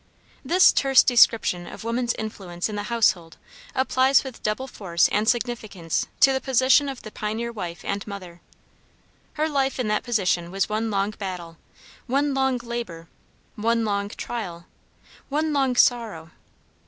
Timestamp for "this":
0.43-0.71